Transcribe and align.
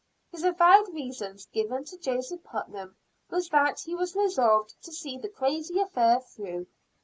His 0.31 0.43
avowed 0.43 0.89
reason 0.95 1.37
given 1.53 1.85
to 1.85 1.95
Joseph 1.95 2.43
Putnam, 2.43 2.95
was 3.29 3.49
that 3.49 3.81
he 3.81 3.93
was 3.93 4.15
resolved 4.15 4.73
to 4.81 4.91
see 4.91 5.19
the 5.19 5.29
crazy 5.29 5.79
affair 5.79 6.19
through. 6.19 6.65